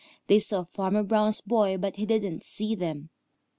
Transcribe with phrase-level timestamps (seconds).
[0.25, 3.11] They saw Farmer Brown's boy, but he didn't see them.